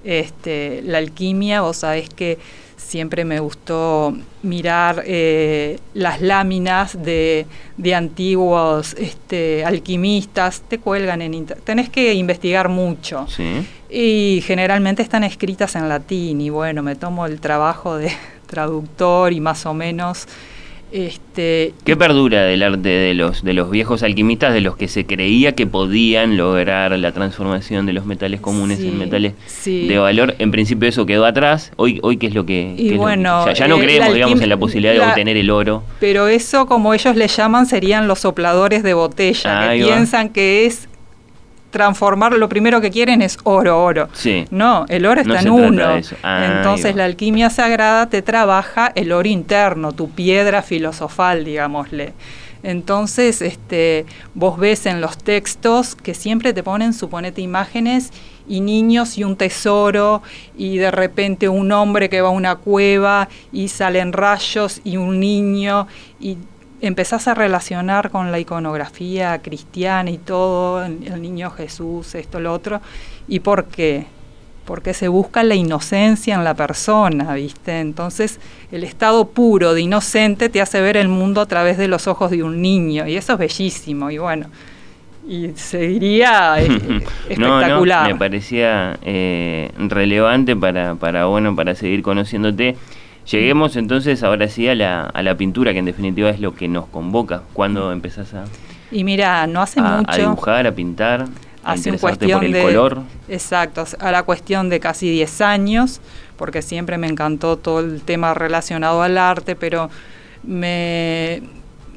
Este, 0.04 0.80
la 0.84 0.98
alquimia, 0.98 1.62
vos 1.62 1.78
sabés 1.78 2.08
que 2.08 2.38
siempre 2.76 3.24
me 3.24 3.40
gustó 3.40 4.16
mirar 4.42 5.02
eh, 5.04 5.80
las 5.92 6.20
láminas 6.20 7.02
de, 7.02 7.46
de 7.76 7.94
antiguos 7.96 8.94
este, 8.94 9.64
alquimistas, 9.64 10.62
te 10.68 10.78
cuelgan 10.78 11.20
en 11.20 11.34
internet, 11.34 11.64
tenés 11.64 11.88
que 11.88 12.14
investigar 12.14 12.68
mucho. 12.68 13.26
Sí. 13.26 13.66
Y 13.90 14.42
generalmente 14.46 15.02
están 15.02 15.22
escritas 15.24 15.76
en 15.76 15.88
latín 15.88 16.40
y 16.40 16.50
bueno, 16.50 16.82
me 16.82 16.96
tomo 16.96 17.26
el 17.26 17.40
trabajo 17.40 17.96
de 17.96 18.10
traductor 18.46 19.32
y 19.32 19.40
más 19.40 19.66
o 19.66 19.74
menos... 19.74 20.26
Este, 20.92 21.74
¿Qué 21.84 21.96
perdura 21.96 22.42
del 22.44 22.62
arte 22.62 22.88
de 22.88 23.12
los, 23.12 23.42
de 23.42 23.52
los 23.54 23.70
viejos 23.70 24.04
alquimistas, 24.04 24.54
de 24.54 24.60
los 24.60 24.76
que 24.76 24.86
se 24.86 25.04
creía 25.04 25.52
que 25.52 25.66
podían 25.66 26.36
lograr 26.36 26.96
la 26.96 27.10
transformación 27.10 27.86
de 27.86 27.92
los 27.92 28.06
metales 28.06 28.40
comunes 28.40 28.78
Sí, 28.78 28.88
en 28.88 28.96
metales 28.98 29.34
sí. 29.46 29.88
de 29.88 29.98
valor? 29.98 30.36
En 30.38 30.52
principio 30.52 30.88
eso 30.88 31.04
quedó 31.04 31.26
atrás. 31.26 31.72
Hoy, 31.76 31.98
hoy 32.02 32.18
¿qué 32.18 32.28
es 32.28 32.34
lo 32.34 32.46
que...? 32.46 32.76
Y 32.78 32.84
lo 32.84 32.90
que- 32.92 32.96
bueno, 32.98 33.40
o 33.40 33.44
sea, 33.44 33.52
ya 33.52 33.66
no 33.66 33.78
eh, 33.78 33.80
creemos, 33.80 34.14
digamos, 34.14 34.40
en 34.40 34.48
la 34.48 34.56
posibilidad 34.56 34.92
de 34.94 35.00
obtener 35.00 35.36
el 35.36 35.50
oro. 35.50 35.82
Pero 35.98 36.28
eso, 36.28 36.66
como 36.66 36.94
ellos 36.94 37.16
le 37.16 37.26
llaman, 37.26 37.66
serían 37.66 38.06
los 38.06 38.20
sopladores 38.20 38.84
de 38.84 38.94
botella, 38.94 39.72
que 39.72 39.82
va. 39.82 39.86
piensan 39.88 40.28
que 40.28 40.66
es 40.66 40.88
transformar, 41.76 42.32
lo 42.32 42.48
primero 42.48 42.80
que 42.80 42.90
quieren 42.90 43.20
es 43.20 43.36
oro, 43.44 43.84
oro. 43.84 44.08
Sí. 44.14 44.46
No, 44.50 44.86
el 44.88 45.04
oro 45.04 45.20
está 45.20 45.42
No 45.42 45.58
en 45.58 45.64
uno. 45.64 46.00
Ah, 46.22 46.56
Entonces 46.56 46.96
la 46.96 47.04
alquimia 47.04 47.50
sagrada 47.50 48.08
te 48.08 48.22
trabaja 48.22 48.92
el 48.94 49.12
oro 49.12 49.28
interno, 49.28 49.92
tu 49.92 50.08
piedra 50.08 50.62
filosofal, 50.62 51.44
digámosle. 51.44 52.14
Entonces, 52.62 53.42
este, 53.42 54.06
vos 54.34 54.58
ves 54.58 54.86
en 54.86 55.00
los 55.00 55.18
textos 55.18 55.94
que 55.94 56.14
siempre 56.14 56.52
te 56.54 56.62
ponen, 56.62 56.94
suponete, 56.94 57.42
imágenes 57.42 58.10
y 58.48 58.60
niños 58.60 59.18
y 59.18 59.24
un 59.24 59.36
tesoro 59.36 60.22
y 60.56 60.78
de 60.78 60.90
repente 60.90 61.48
un 61.48 61.70
hombre 61.72 62.08
que 62.08 62.22
va 62.22 62.28
a 62.28 62.32
una 62.32 62.56
cueva 62.56 63.28
y 63.52 63.68
salen 63.68 64.12
rayos 64.12 64.80
y 64.82 64.96
un 64.96 65.20
niño 65.20 65.86
y 66.18 66.38
empezás 66.80 67.28
a 67.28 67.34
relacionar 67.34 68.10
con 68.10 68.32
la 68.32 68.38
iconografía 68.38 69.38
cristiana 69.40 70.10
y 70.10 70.18
todo, 70.18 70.84
el 70.84 71.22
niño 71.22 71.50
Jesús, 71.50 72.14
esto, 72.14 72.40
lo 72.40 72.52
otro. 72.52 72.80
¿Y 73.28 73.40
por 73.40 73.64
qué? 73.66 74.06
porque 74.66 74.92
se 74.92 75.08
busca 75.08 75.44
la 75.44 75.54
inocencia 75.54 76.34
en 76.34 76.44
la 76.44 76.54
persona, 76.54 77.32
¿viste? 77.34 77.78
Entonces, 77.78 78.40
el 78.72 78.82
estado 78.82 79.28
puro 79.28 79.72
de 79.72 79.80
inocente 79.80 80.48
te 80.48 80.60
hace 80.60 80.80
ver 80.80 80.96
el 80.96 81.08
mundo 81.08 81.40
a 81.40 81.46
través 81.46 81.78
de 81.78 81.88
los 81.88 82.08
ojos 82.08 82.32
de 82.32 82.42
un 82.42 82.60
niño, 82.60 83.06
y 83.06 83.16
eso 83.16 83.34
es 83.34 83.38
bellísimo, 83.38 84.10
y 84.10 84.18
bueno, 84.18 84.48
y 85.26 85.52
seguiría 85.54 86.60
eh, 86.60 86.66
espectacular. 87.28 88.08
No, 88.08 88.14
me 88.14 88.18
parecía 88.18 88.98
eh, 89.02 89.70
relevante 89.78 90.56
para, 90.56 90.96
para, 90.96 91.26
bueno, 91.26 91.54
para 91.54 91.74
seguir 91.74 92.02
conociéndote. 92.02 92.76
Lleguemos 93.30 93.76
entonces 93.76 94.22
ahora 94.22 94.48
sí 94.48 94.68
a 94.68 94.74
la, 94.74 95.02
a 95.02 95.22
la 95.22 95.36
pintura, 95.36 95.72
que 95.72 95.80
en 95.80 95.84
definitiva 95.84 96.30
es 96.30 96.40
lo 96.40 96.54
que 96.54 96.68
nos 96.68 96.86
convoca. 96.86 97.42
¿Cuándo 97.52 97.90
empezás 97.92 98.34
a, 98.34 98.44
y 98.90 99.04
mira, 99.04 99.46
no 99.46 99.60
hace 99.60 99.80
mucho... 99.80 100.04
A 100.10 100.16
dibujar, 100.16 100.66
a 100.66 100.72
pintar 100.72 101.26
hace 101.64 101.98
cuestión 101.98 102.38
por 102.38 102.44
el 102.44 102.52
de, 102.52 102.62
color. 102.62 103.02
Exacto, 103.28 103.84
a 103.98 104.12
la 104.12 104.22
cuestión 104.22 104.68
de 104.68 104.78
casi 104.78 105.10
10 105.10 105.40
años, 105.40 106.00
porque 106.36 106.62
siempre 106.62 106.96
me 106.96 107.08
encantó 107.08 107.56
todo 107.56 107.80
el 107.80 108.02
tema 108.02 108.34
relacionado 108.34 109.02
al 109.02 109.18
arte, 109.18 109.56
pero 109.56 109.90
me 110.44 111.42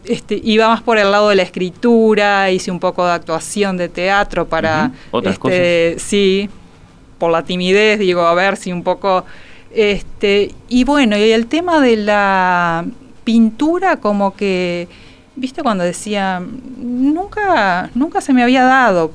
este, 0.06 0.40
iba 0.44 0.68
más 0.68 0.82
por 0.82 0.98
el 0.98 1.12
lado 1.12 1.30
de 1.30 1.36
la 1.36 1.44
escritura, 1.44 2.50
hice 2.50 2.72
un 2.72 2.80
poco 2.80 3.06
de 3.06 3.12
actuación 3.12 3.78
de 3.78 3.90
teatro 3.90 4.48
para... 4.48 4.92
¿Otras 5.12 5.36
este, 5.36 5.92
cosas? 5.94 6.10
Sí, 6.10 6.50
por 7.20 7.32
la 7.32 7.44
timidez, 7.44 8.00
digo, 8.00 8.22
a 8.22 8.34
ver 8.34 8.58
si 8.58 8.72
un 8.72 8.84
poco... 8.84 9.26
Este, 9.74 10.54
y 10.68 10.84
bueno, 10.84 11.18
y 11.18 11.32
el 11.32 11.48
tema 11.48 11.80
de 11.80 11.98
la 11.98 12.86
pintura 13.24 13.98
como 13.98 14.36
que, 14.36 14.88
viste 15.36 15.62
cuando 15.62 15.84
decía, 15.84 16.42
nunca, 16.78 17.90
nunca 17.94 18.22
se 18.22 18.34
me 18.34 18.42
había 18.44 18.64
dado, 18.64 19.12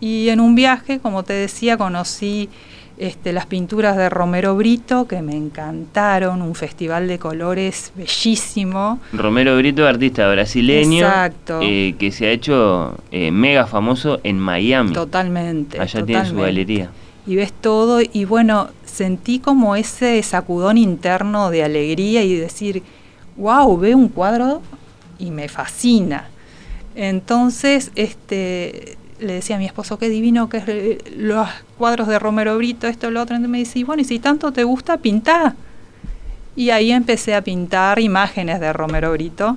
y 0.00 0.28
en 0.28 0.40
un 0.40 0.54
viaje, 0.54 0.98
como 0.98 1.22
te 1.22 1.32
decía, 1.32 1.76
conocí 1.76 2.48
este, 2.96 3.32
las 3.32 3.46
pinturas 3.46 3.96
de 3.96 4.08
Romero 4.08 4.54
Brito, 4.54 5.08
que 5.08 5.22
me 5.22 5.34
encantaron, 5.34 6.42
un 6.42 6.54
festival 6.54 7.08
de 7.08 7.18
colores 7.18 7.92
bellísimo. 7.96 9.00
Romero 9.12 9.56
Brito, 9.56 9.86
artista 9.86 10.28
brasileño, 10.28 11.08
eh, 11.62 11.94
que 11.98 12.12
se 12.12 12.26
ha 12.26 12.30
hecho 12.30 12.96
eh, 13.10 13.30
mega 13.30 13.66
famoso 13.66 14.20
en 14.22 14.38
Miami. 14.38 14.92
Totalmente. 14.92 15.80
Allá 15.80 16.04
tiene 16.04 16.26
su 16.26 16.36
galería. 16.36 16.90
Y 17.26 17.36
ves 17.36 17.52
todo, 17.52 18.00
y 18.00 18.24
bueno, 18.26 18.68
sentí 18.84 19.38
como 19.38 19.76
ese 19.76 20.22
sacudón 20.22 20.76
interno 20.76 21.50
de 21.50 21.64
alegría 21.64 22.22
y 22.22 22.36
decir, 22.36 22.82
wow, 23.36 23.76
veo 23.78 23.96
un 23.96 24.08
cuadro 24.08 24.60
y 25.18 25.30
me 25.30 25.48
fascina. 25.48 26.28
Entonces, 26.94 27.90
este, 27.94 28.98
le 29.18 29.34
decía 29.34 29.56
a 29.56 29.58
mi 29.58 29.66
esposo, 29.66 29.98
qué 29.98 30.08
divino 30.08 30.48
que 30.48 30.58
es 30.58 31.16
los 31.16 31.48
cuadros 31.78 32.08
de 32.08 32.18
Romero 32.18 32.56
Brito, 32.56 32.86
esto, 32.86 33.10
lo 33.10 33.22
otro. 33.22 33.36
Y 33.36 33.40
me 33.40 33.58
dice, 33.58 33.82
bueno, 33.84 34.02
y 34.02 34.04
si 34.04 34.18
tanto 34.18 34.52
te 34.52 34.64
gusta, 34.64 34.98
pintá. 34.98 35.56
Y 36.56 36.70
ahí 36.70 36.92
empecé 36.92 37.34
a 37.34 37.42
pintar 37.42 37.98
imágenes 37.98 38.60
de 38.60 38.72
Romero 38.72 39.12
Brito. 39.12 39.56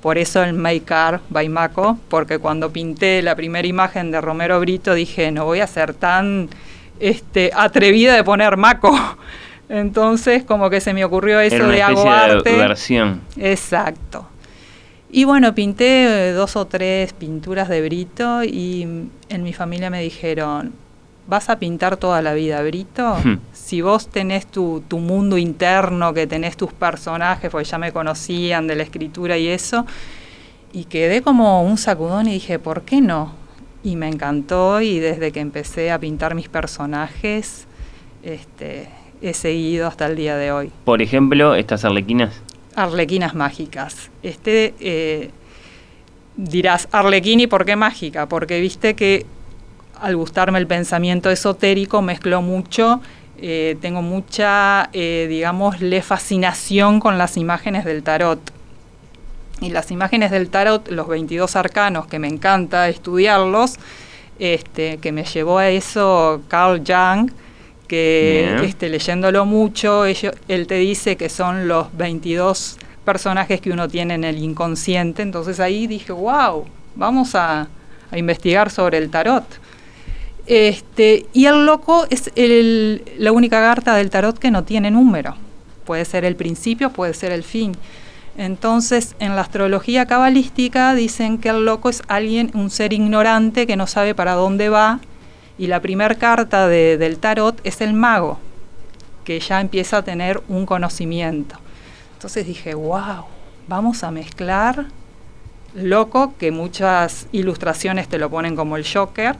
Por 0.00 0.16
eso 0.16 0.42
el 0.44 0.54
Make 0.54 0.94
Art 0.94 1.22
by 1.28 1.48
Maco, 1.48 1.98
porque 2.08 2.38
cuando 2.38 2.70
pinté 2.70 3.20
la 3.20 3.34
primera 3.34 3.66
imagen 3.66 4.12
de 4.12 4.20
Romero 4.20 4.60
Brito 4.60 4.94
dije, 4.94 5.32
no 5.32 5.44
voy 5.44 5.58
a 5.58 5.66
ser 5.66 5.92
tan 5.92 6.48
este, 7.00 7.50
atrevida 7.54 8.14
de 8.14 8.24
poner 8.24 8.56
Maco. 8.56 8.96
Entonces, 9.68 10.44
como 10.44 10.70
que 10.70 10.80
se 10.80 10.94
me 10.94 11.04
ocurrió 11.04 11.40
eso 11.40 11.66
de 11.66 11.82
hago 11.82 12.08
arte. 12.08 12.56
versión. 12.56 13.20
Exacto. 13.36 14.26
Y 15.10 15.24
bueno, 15.24 15.54
pinté 15.54 16.28
eh, 16.28 16.32
dos 16.32 16.56
o 16.56 16.66
tres 16.66 17.12
pinturas 17.12 17.68
de 17.68 17.82
Brito 17.82 18.44
y 18.44 18.82
en 19.28 19.42
mi 19.42 19.52
familia 19.52 19.90
me 19.90 20.02
dijeron, 20.02 20.72
¿vas 21.26 21.48
a 21.48 21.58
pintar 21.58 21.96
toda 21.96 22.20
la 22.22 22.34
vida 22.34 22.62
Brito? 22.62 23.16
Hmm. 23.22 23.38
Si 23.52 23.80
vos 23.80 24.08
tenés 24.08 24.46
tu, 24.46 24.82
tu, 24.86 24.98
mundo 24.98 25.38
interno, 25.38 26.12
que 26.12 26.26
tenés 26.26 26.56
tus 26.56 26.72
personajes, 26.72 27.50
porque 27.50 27.68
ya 27.68 27.78
me 27.78 27.92
conocían 27.92 28.66
de 28.66 28.76
la 28.76 28.82
escritura 28.82 29.36
y 29.38 29.48
eso, 29.48 29.86
y 30.72 30.84
quedé 30.84 31.22
como 31.22 31.62
un 31.62 31.78
sacudón 31.78 32.28
y 32.28 32.32
dije, 32.32 32.58
¿por 32.58 32.82
qué 32.82 33.00
no? 33.00 33.34
Y 33.88 33.96
me 33.96 34.06
encantó 34.06 34.82
y 34.82 34.98
desde 34.98 35.32
que 35.32 35.40
empecé 35.40 35.90
a 35.90 35.98
pintar 35.98 36.34
mis 36.34 36.50
personajes, 36.50 37.66
este, 38.22 38.90
he 39.22 39.32
seguido 39.32 39.86
hasta 39.86 40.04
el 40.04 40.14
día 40.14 40.36
de 40.36 40.52
hoy. 40.52 40.70
Por 40.84 41.00
ejemplo, 41.00 41.54
estas 41.54 41.86
arlequinas. 41.86 42.38
Arlequinas 42.74 43.34
mágicas. 43.34 44.10
Este 44.22 44.74
eh, 44.80 45.30
dirás, 46.36 46.86
Arlequini, 46.92 47.46
¿por 47.46 47.64
qué 47.64 47.76
mágica? 47.76 48.28
Porque 48.28 48.60
viste 48.60 48.94
que 48.94 49.24
al 49.98 50.16
gustarme 50.16 50.58
el 50.58 50.66
pensamiento 50.66 51.30
esotérico 51.30 52.02
mezcló 52.02 52.42
mucho, 52.42 53.00
eh, 53.38 53.78
tengo 53.80 54.02
mucha, 54.02 54.90
eh, 54.92 55.24
digamos, 55.30 55.80
le 55.80 56.02
fascinación 56.02 57.00
con 57.00 57.16
las 57.16 57.38
imágenes 57.38 57.86
del 57.86 58.02
tarot. 58.02 58.38
Y 59.60 59.70
las 59.70 59.90
imágenes 59.90 60.30
del 60.30 60.50
tarot, 60.50 60.88
los 60.88 61.08
22 61.08 61.56
arcanos, 61.56 62.06
que 62.06 62.18
me 62.18 62.28
encanta 62.28 62.88
estudiarlos, 62.88 63.74
este, 64.38 64.98
que 64.98 65.10
me 65.10 65.24
llevó 65.24 65.58
a 65.58 65.68
eso 65.68 66.42
Carl 66.48 66.82
Jung, 66.86 67.30
que 67.88 68.60
este, 68.62 68.88
leyéndolo 68.88 69.46
mucho, 69.46 70.04
él 70.04 70.66
te 70.66 70.74
dice 70.74 71.16
que 71.16 71.28
son 71.28 71.66
los 71.66 71.96
22 71.96 72.76
personajes 73.04 73.60
que 73.60 73.70
uno 73.70 73.88
tiene 73.88 74.14
en 74.14 74.24
el 74.24 74.38
inconsciente, 74.38 75.22
entonces 75.22 75.58
ahí 75.60 75.86
dije, 75.86 76.12
wow, 76.12 76.66
vamos 76.94 77.34
a, 77.34 77.68
investigar 78.14 78.70
sobre 78.70 78.96
el 78.96 79.10
tarot. 79.10 79.44
Este, 80.46 81.26
y 81.34 81.44
el 81.44 81.66
loco 81.66 82.06
es 82.08 82.30
la 83.18 83.32
única 83.32 83.60
carta 83.60 83.94
del 83.96 84.08
tarot 84.08 84.38
que 84.38 84.50
no 84.50 84.64
tiene 84.64 84.90
número. 84.90 85.34
Puede 85.84 86.06
ser 86.06 86.24
el 86.24 86.36
principio, 86.36 86.90
puede 86.90 87.12
ser 87.12 87.32
el 87.32 87.42
fin. 87.42 87.76
Entonces, 88.38 89.16
en 89.18 89.34
la 89.36 89.42
astrología 89.42 90.06
cabalística 90.06 90.94
dicen 90.94 91.38
que 91.38 91.50
el 91.50 91.64
loco 91.64 91.90
es 91.90 92.02
alguien, 92.08 92.50
un 92.54 92.70
ser 92.70 92.92
ignorante 92.94 93.66
que 93.66 93.76
no 93.76 93.86
sabe 93.86 94.14
para 94.14 94.32
dónde 94.34 94.68
va 94.68 95.00
y 95.58 95.66
la 95.66 95.80
primera 95.80 96.14
carta 96.14 96.68
del 96.68 97.18
tarot 97.18 97.60
es 97.64 97.80
el 97.80 97.92
mago, 97.94 98.38
que 99.24 99.40
ya 99.40 99.60
empieza 99.60 99.98
a 99.98 100.02
tener 100.02 100.40
un 100.48 100.66
conocimiento. 100.66 101.56
Entonces 102.14 102.46
dije, 102.46 102.74
wow, 102.74 103.24
vamos 103.66 104.04
a 104.04 104.12
mezclar 104.12 104.86
loco, 105.74 106.34
que 106.38 106.52
muchas 106.52 107.26
ilustraciones 107.32 108.08
te 108.08 108.18
lo 108.18 108.30
ponen 108.30 108.54
como 108.54 108.76
el 108.76 108.86
Joker, 108.86 109.34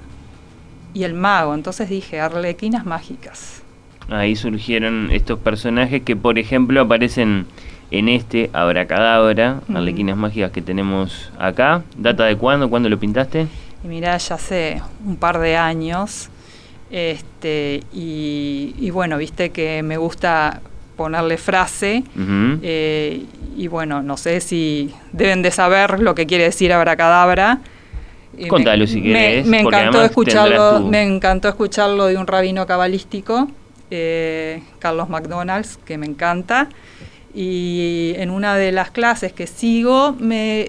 y 0.93 1.05
el 1.05 1.15
mago. 1.15 1.55
Entonces 1.55 1.89
dije, 1.89 2.21
arlequinas 2.21 2.85
mágicas. 2.85 3.63
Ahí 4.09 4.35
surgieron 4.37 5.11
estos 5.13 5.39
personajes 5.39 6.03
que, 6.03 6.17
por 6.17 6.39
ejemplo, 6.39 6.81
aparecen 6.81 7.47
en 7.91 8.09
este 8.09 8.51
Abracadabra, 8.53 9.61
arlequinas 9.75 10.17
mágicas 10.17 10.51
que 10.51 10.63
tenemos 10.63 11.31
acá. 11.39 11.83
¿Data 11.97 12.25
de 12.25 12.37
cuándo? 12.37 12.69
¿Cuándo 12.69 12.89
lo 12.89 12.99
pintaste? 12.99 13.47
Y 13.85 13.89
mirá, 13.89 14.17
ya 14.17 14.35
hace 14.35 14.83
un 15.05 15.17
par 15.17 15.39
de 15.39 15.57
años. 15.57 16.29
Este, 16.91 17.83
y, 17.93 18.91
bueno, 18.91 19.19
viste 19.19 19.51
que 19.51 19.83
me 19.83 19.97
gusta 19.97 20.61
ponerle 20.97 21.37
frase. 21.37 22.03
Eh, 22.63 23.25
y 23.57 23.69
bueno, 23.69 24.03
no 24.03 24.17
sé 24.17 24.41
si 24.41 24.93
deben 25.13 25.43
de 25.43 25.51
saber 25.51 26.01
lo 26.01 26.15
que 26.15 26.27
quiere 26.27 26.45
decir 26.45 26.73
abracadabra. 26.73 27.61
Contalo 28.49 28.87
si 28.87 29.03
querés. 29.03 29.47
Me, 29.47 29.61
encantó 29.61 30.03
escucharlo, 30.03 30.81
me 30.81 31.03
encantó 31.03 31.49
escucharlo 31.49 32.07
de 32.07 32.17
un 32.17 32.27
rabino 32.27 32.67
cabalístico, 32.67 33.49
eh, 33.91 34.63
Carlos 34.79 35.09
McDonald's, 35.09 35.79
que 35.85 35.99
me 35.99 36.07
encanta. 36.07 36.69
Y 37.41 38.15
en 38.17 38.31
una 38.31 38.57
de 38.57 38.73
las 38.73 38.91
clases 38.91 39.33
que 39.33 39.47
sigo, 39.47 40.13
me, 40.19 40.63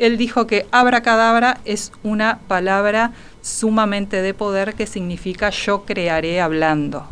él 0.00 0.18
dijo 0.18 0.48
que 0.48 0.66
abracadabra 0.72 1.60
es 1.64 1.92
una 2.02 2.40
palabra 2.48 3.12
sumamente 3.40 4.20
de 4.20 4.34
poder 4.34 4.74
que 4.74 4.88
significa 4.88 5.50
yo 5.50 5.84
crearé 5.84 6.40
hablando. 6.40 7.06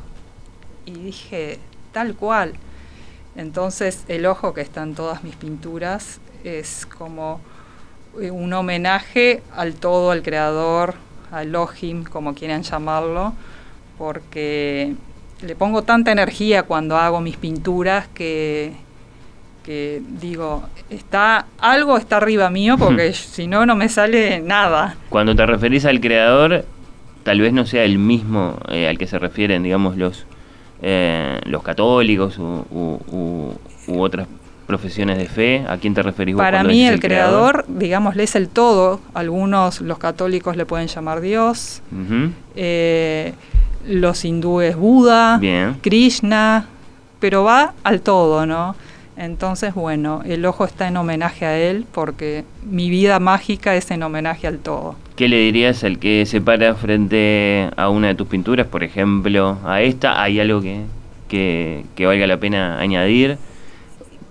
Y 0.86 0.94
dije, 0.94 1.60
tal 1.92 2.16
cual. 2.16 2.54
Entonces 3.36 4.02
el 4.08 4.26
ojo 4.26 4.54
que 4.54 4.62
está 4.62 4.82
en 4.82 4.96
todas 4.96 5.22
mis 5.22 5.36
pinturas 5.36 6.18
es 6.42 6.84
como 6.84 7.40
eh, 8.20 8.32
un 8.32 8.52
homenaje 8.52 9.40
al 9.54 9.74
todo, 9.74 10.10
al 10.10 10.24
creador, 10.24 10.94
al 11.30 11.52
Lohim, 11.52 12.02
como 12.02 12.34
quieran 12.34 12.64
llamarlo, 12.64 13.34
porque 13.98 14.96
le 15.42 15.54
pongo 15.54 15.82
tanta 15.82 16.12
energía 16.12 16.64
cuando 16.64 16.96
hago 16.96 17.20
mis 17.20 17.36
pinturas 17.36 18.08
que 18.08 18.72
que 19.64 20.00
digo, 20.20 20.62
está 20.88 21.46
algo 21.58 21.98
está 21.98 22.16
arriba 22.16 22.50
mío 22.50 22.76
porque 22.78 23.12
si 23.12 23.46
no 23.46 23.66
no 23.66 23.76
me 23.76 23.88
sale 23.88 24.40
nada. 24.40 24.96
Cuando 25.10 25.36
te 25.36 25.44
referís 25.44 25.84
al 25.84 26.00
creador, 26.00 26.64
tal 27.24 27.40
vez 27.40 27.52
no 27.52 27.66
sea 27.66 27.84
el 27.84 27.98
mismo 27.98 28.58
eh, 28.70 28.88
al 28.88 28.96
que 28.96 29.06
se 29.06 29.18
refieren, 29.18 29.62
digamos, 29.62 29.96
los 29.96 30.26
eh, 30.82 31.40
los 31.44 31.62
católicos 31.62 32.38
u, 32.38 33.52
otras 33.86 34.26
profesiones 34.66 35.18
de 35.18 35.26
fe. 35.26 35.64
¿A 35.68 35.76
quién 35.76 35.92
te 35.92 36.02
referís? 36.02 36.36
Para 36.36 36.64
mí 36.64 36.86
el, 36.86 37.00
creador, 37.00 37.66
digamos, 37.68 38.16
es 38.16 38.34
el 38.34 38.48
todo. 38.48 39.00
Algunos, 39.12 39.82
los 39.82 39.98
católicos 39.98 40.56
le 40.56 40.64
pueden 40.64 40.86
llamar 40.86 41.20
Dios. 41.20 41.82
Eh, 42.56 43.34
los 43.86 44.24
hindúes 44.24 44.76
Buda, 44.76 45.38
Bien. 45.38 45.76
Krishna, 45.80 46.66
pero 47.18 47.44
va 47.44 47.74
al 47.84 48.00
todo, 48.00 48.46
¿no? 48.46 48.74
Entonces, 49.16 49.74
bueno, 49.74 50.22
el 50.24 50.44
ojo 50.46 50.64
está 50.64 50.88
en 50.88 50.96
homenaje 50.96 51.44
a 51.44 51.58
él 51.58 51.84
porque 51.92 52.44
mi 52.64 52.88
vida 52.88 53.18
mágica 53.20 53.74
es 53.76 53.90
en 53.90 54.02
homenaje 54.02 54.46
al 54.46 54.58
todo. 54.58 54.96
¿Qué 55.16 55.28
le 55.28 55.36
dirías 55.38 55.84
al 55.84 55.98
que 55.98 56.24
se 56.24 56.40
para 56.40 56.74
frente 56.74 57.68
a 57.76 57.90
una 57.90 58.08
de 58.08 58.14
tus 58.14 58.26
pinturas, 58.28 58.66
por 58.66 58.82
ejemplo, 58.82 59.58
a 59.64 59.82
esta? 59.82 60.22
¿Hay 60.22 60.40
algo 60.40 60.62
que, 60.62 60.84
que, 61.28 61.84
que 61.94 62.06
valga 62.06 62.26
la 62.26 62.38
pena 62.38 62.78
añadir? 62.80 63.36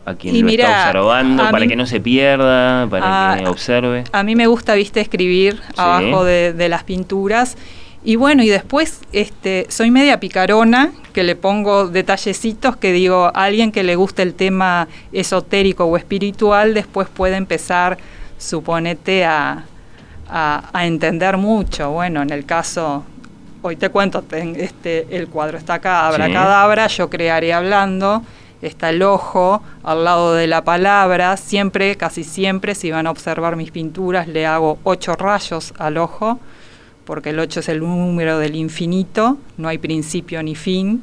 A 0.06 0.16
quien 0.16 0.36
Y 0.36 0.40
lo 0.42 0.48
mira, 0.48 0.64
está 0.66 0.88
observando, 0.88 1.44
a 1.44 1.52
para 1.52 1.66
mí- 1.66 1.70
que 1.70 1.76
no 1.76 1.86
se 1.86 2.00
pierda, 2.00 2.88
para 2.90 3.34
Ah, 3.34 3.38
que 3.38 3.48
observe. 3.48 4.06
A 4.12 4.24
mí 4.24 4.36
me 4.36 4.48
gusta, 4.48 4.74
viste, 4.74 5.02
escribir 5.02 5.62
abajo 5.78 6.24
de, 6.24 6.54
de 6.54 6.68
las 6.68 6.84
pinturas. 6.84 7.58
Y 8.04 8.16
bueno, 8.16 8.44
y 8.44 8.48
después 8.50 9.02
este, 9.12 9.66
soy 9.70 9.92
media 9.92 10.20
picarona, 10.20 10.92
que 11.14 11.24
le 11.24 11.36
pongo 11.36 11.88
detallecitos 11.88 12.78
que 12.78 12.94
digo, 12.94 13.26
a 13.26 13.44
alguien 13.44 13.72
que 13.74 13.84
le 13.84 13.96
guste 13.98 14.22
el 14.22 14.34
tema 14.36 14.88
esotérico 15.12 15.84
o 15.86 15.98
espiritual, 15.98 16.74
después 16.74 17.10
puede 17.10 17.36
empezar, 17.36 17.98
suponete, 18.38 19.26
a, 19.26 19.66
a- 20.30 20.70
a 20.72 20.86
entender 20.88 21.36
mucho. 21.38 21.92
Bueno, 21.92 22.22
en 22.22 22.30
el 22.30 22.46
caso, 22.46 23.04
hoy 23.62 23.76
te 23.76 23.90
cuento, 23.90 24.22
ten- 24.22 24.56
este, 24.58 25.08
el 25.18 25.28
cuadro 25.28 25.58
está 25.58 25.76
acá, 25.76 26.08
abracadabra, 26.08 26.88
yo 26.88 27.10
crearé 27.10 27.52
hablando, 27.52 28.24
está 28.62 28.92
el 28.92 29.02
ojo 29.04 29.62
al 29.84 30.06
lado 30.06 30.34
de 30.36 30.48
la 30.48 30.64
palabra, 30.64 31.36
siempre, 31.36 31.98
casi 31.98 32.24
siempre, 32.24 32.76
si 32.76 32.92
van 32.92 33.08
a 33.08 33.12
observar 33.12 33.58
mis 33.58 33.72
pinturas, 33.72 34.28
le 34.30 34.46
hago 34.46 34.80
ocho 34.84 35.16
rayos 35.16 35.74
al 35.78 35.98
ojo, 35.98 36.40
porque 37.10 37.32
el 37.32 37.40
8 37.40 37.62
es 37.62 37.70
el 37.70 37.80
número 37.80 38.38
del 38.38 38.56
infinito, 38.56 39.40
no 39.58 39.68
hay 39.68 39.80
principio 39.80 40.44
ni 40.44 40.54
fin. 40.54 41.02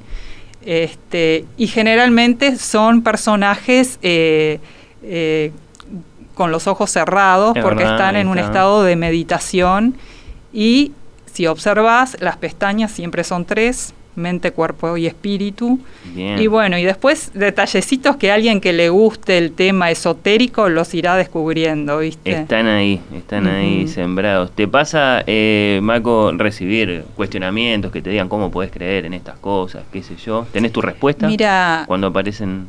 Este, 0.64 1.44
y 1.56 1.66
generalmente 1.66 2.54
son 2.54 3.02
personajes 3.02 3.98
eh, 4.02 4.60
eh, 5.02 5.50
con 6.36 6.52
los 6.52 6.68
ojos 6.68 6.92
cerrados 6.92 7.56
Es 7.56 7.62
porque 7.64 7.82
verdad, 7.82 7.96
están 7.96 8.14
en 8.14 8.28
un 8.28 8.38
está. 8.38 8.50
estado 8.50 8.84
de 8.84 8.94
meditación 8.94 9.96
y 10.52 10.92
si 11.24 11.48
observas 11.48 12.16
las 12.20 12.36
pestañas 12.36 12.92
siempre 12.92 13.24
son 13.24 13.44
tres, 13.44 13.92
mente, 14.16 14.50
cuerpo 14.52 14.96
y 14.96 15.06
espíritu. 15.06 15.78
Bien. 16.14 16.38
Y 16.38 16.46
bueno, 16.46 16.78
y 16.78 16.84
después 16.84 17.30
detallecitos 17.34 18.16
que 18.16 18.32
alguien 18.32 18.60
que 18.60 18.72
le 18.72 18.88
guste 18.88 19.38
el 19.38 19.52
tema 19.52 19.90
esotérico 19.90 20.68
los 20.68 20.92
irá 20.94 21.16
descubriendo, 21.16 21.98
¿viste? 21.98 22.32
Están 22.32 22.66
ahí, 22.66 23.00
están 23.14 23.46
ahí 23.46 23.86
sembrados. 23.88 24.50
¿Te 24.52 24.66
pasa, 24.66 25.22
eh, 25.26 25.80
Maco, 25.82 26.32
recibir 26.32 27.04
cuestionamientos 27.14 27.92
que 27.92 28.02
te 28.02 28.10
digan 28.10 28.28
cómo 28.28 28.50
podés 28.50 28.70
creer 28.70 29.04
en 29.06 29.14
estas 29.14 29.38
cosas, 29.38 29.84
qué 29.92 30.02
sé 30.02 30.16
yo? 30.16 30.46
¿Tenés 30.52 30.72
tu 30.72 30.80
respuesta? 30.80 31.26
Mira, 31.26 31.84
Cuando 31.86 32.08
aparecen... 32.08 32.68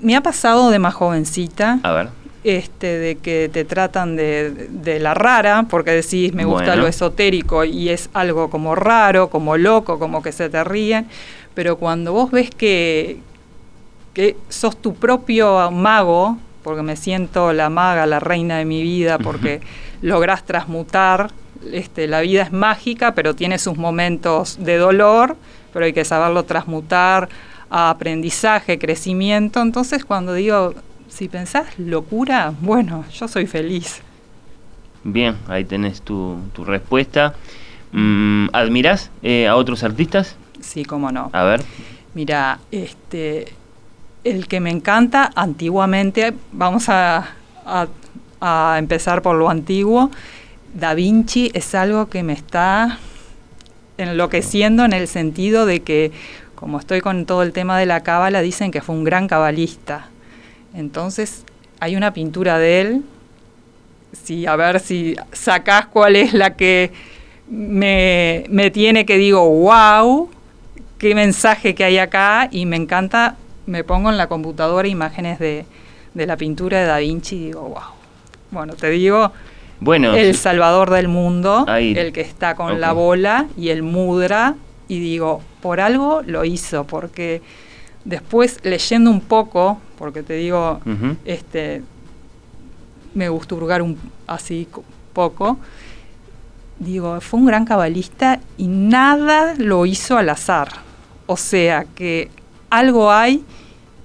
me 0.00 0.16
ha 0.16 0.20
pasado 0.22 0.70
de 0.70 0.78
más 0.78 0.94
jovencita. 0.94 1.80
A 1.82 1.92
ver. 1.92 2.23
Este, 2.44 2.98
de 2.98 3.16
que 3.16 3.48
te 3.52 3.64
tratan 3.64 4.16
de, 4.16 4.50
de 4.70 5.00
la 5.00 5.14
rara, 5.14 5.66
porque 5.68 5.90
decís 5.92 6.34
me 6.34 6.44
gusta 6.44 6.66
Bueno. 6.66 6.82
lo 6.82 6.88
esotérico 6.88 7.64
y 7.64 7.88
es 7.88 8.10
algo 8.12 8.50
como 8.50 8.74
raro, 8.74 9.30
como 9.30 9.56
loco, 9.56 9.98
como 9.98 10.22
que 10.22 10.30
se 10.30 10.50
te 10.50 10.62
ríen, 10.62 11.06
pero 11.54 11.76
cuando 11.78 12.12
vos 12.12 12.30
ves 12.30 12.50
que, 12.50 13.18
que 14.12 14.36
sos 14.50 14.76
tu 14.76 14.94
propio 14.94 15.70
mago, 15.70 16.36
porque 16.62 16.82
me 16.82 16.96
siento 16.96 17.52
la 17.52 17.70
maga, 17.70 18.06
la 18.06 18.20
reina 18.20 18.58
de 18.58 18.64
mi 18.64 18.82
vida, 18.82 19.18
porque 19.18 19.60
lográs 20.02 20.44
transmutar, 20.44 21.30
este, 21.72 22.06
la 22.06 22.20
vida 22.20 22.42
es 22.42 22.52
mágica, 22.52 23.14
pero 23.14 23.34
tiene 23.34 23.58
sus 23.58 23.76
momentos 23.78 24.58
de 24.60 24.76
dolor, 24.76 25.36
pero 25.72 25.86
hay 25.86 25.92
que 25.94 26.04
saberlo 26.04 26.44
transmutar 26.44 27.28
a 27.70 27.90
aprendizaje, 27.90 28.78
crecimiento. 28.78 29.62
Entonces 29.62 30.04
cuando 30.04 30.34
digo, 30.34 30.74
si 31.14 31.28
pensás 31.28 31.78
locura, 31.78 32.52
bueno, 32.60 33.04
yo 33.12 33.28
soy 33.28 33.46
feliz. 33.46 34.00
Bien, 35.04 35.36
ahí 35.48 35.64
tenés 35.64 36.02
tu, 36.02 36.38
tu 36.52 36.64
respuesta. 36.64 37.34
Mm, 37.92 38.48
¿Admirás 38.52 39.10
eh, 39.22 39.46
a 39.46 39.54
otros 39.56 39.84
artistas? 39.84 40.36
Sí, 40.60 40.84
cómo 40.84 41.12
no. 41.12 41.30
A 41.32 41.44
ver. 41.44 41.62
Mira, 42.14 42.58
este, 42.72 43.52
el 44.24 44.48
que 44.48 44.60
me 44.60 44.70
encanta 44.70 45.30
antiguamente, 45.36 46.34
vamos 46.52 46.88
a, 46.88 47.28
a- 47.66 47.86
a 48.40 48.76
empezar 48.78 49.22
por 49.22 49.36
lo 49.36 49.48
antiguo, 49.50 50.10
Da 50.74 50.94
Vinci 50.94 51.50
es 51.54 51.74
algo 51.76 52.08
que 52.08 52.22
me 52.24 52.32
está 52.32 52.98
enloqueciendo 53.98 54.84
en 54.84 54.92
el 54.92 55.06
sentido 55.06 55.66
de 55.66 55.82
que, 55.82 56.10
como 56.56 56.80
estoy 56.80 57.00
con 57.00 57.26
todo 57.26 57.42
el 57.44 57.52
tema 57.52 57.78
de 57.78 57.86
la 57.86 58.02
cábala, 58.02 58.40
dicen 58.42 58.70
que 58.72 58.80
fue 58.80 58.94
un 58.96 59.04
gran 59.04 59.28
cabalista. 59.28 60.08
Entonces, 60.74 61.44
hay 61.80 61.96
una 61.96 62.12
pintura 62.12 62.58
de 62.58 62.80
él, 62.80 63.02
si, 64.12 64.46
a 64.46 64.56
ver 64.56 64.80
si 64.80 65.16
sacás 65.32 65.86
cuál 65.86 66.16
es 66.16 66.34
la 66.34 66.56
que 66.56 66.92
me, 67.48 68.44
me 68.48 68.70
tiene 68.70 69.04
que 69.06 69.18
digo, 69.18 69.48
wow, 69.48 70.30
qué 70.98 71.14
mensaje 71.14 71.74
que 71.74 71.84
hay 71.84 71.98
acá 71.98 72.48
y 72.50 72.66
me 72.66 72.76
encanta, 72.76 73.36
me 73.66 73.84
pongo 73.84 74.10
en 74.10 74.16
la 74.16 74.28
computadora 74.28 74.88
imágenes 74.88 75.38
de, 75.38 75.66
de 76.14 76.26
la 76.26 76.36
pintura 76.36 76.80
de 76.80 76.86
Da 76.86 76.98
Vinci 76.98 77.36
y 77.36 77.44
digo, 77.46 77.62
wow. 77.62 77.82
Bueno, 78.50 78.74
te 78.74 78.88
digo, 78.90 79.32
Bueno, 79.80 80.14
el 80.14 80.34
sí, 80.34 80.40
salvador 80.40 80.90
del 80.90 81.08
mundo, 81.08 81.64
Ahí. 81.68 81.94
el 81.96 82.12
que 82.12 82.20
está 82.20 82.54
con 82.54 82.80
la 82.80 82.92
bola 82.92 83.46
y 83.56 83.70
el 83.70 83.82
mudra, 83.82 84.54
y 84.86 85.00
digo, 85.00 85.42
por 85.60 85.80
algo 85.80 86.22
lo 86.24 86.44
hizo, 86.44 86.84
porque 86.84 87.42
después 88.04 88.58
leyendo 88.62 89.10
un 89.10 89.20
poco, 89.20 89.78
porque 89.98 90.22
te 90.22 90.34
digo, 90.34 90.80
este, 91.24 91.82
me 93.14 93.28
gusta 93.28 93.54
hurgar 93.54 93.82
un, 93.82 93.98
así 94.26 94.66
co- 94.70 94.84
poco, 95.12 95.58
digo, 96.78 97.20
fue 97.20 97.40
un 97.40 97.46
gran 97.46 97.64
cabalista 97.64 98.40
y 98.58 98.66
nada 98.66 99.54
lo 99.58 99.86
hizo 99.86 100.16
al 100.16 100.28
azar. 100.28 100.68
O 101.26 101.36
sea 101.36 101.84
que 101.94 102.30
algo 102.70 103.10
hay, 103.12 103.44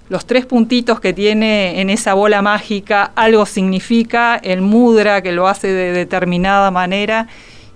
los 0.10 0.26
tres 0.26 0.46
puntitos 0.46 1.00
que 1.00 1.14
tiene 1.14 1.82
en 1.82 1.90
esa 1.90 2.14
bola 2.14 2.42
mágica, 2.42 3.12
algo 3.16 3.46
significa, 3.46 4.36
el 4.38 4.62
mudra 4.62 5.22
que 5.22 5.32
lo 5.32 5.48
hace 5.48 5.68
de 5.68 5.92
determinada 5.92 6.72
manera, 6.72 7.28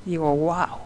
digo, 0.05 0.33
wow, 0.35 0.77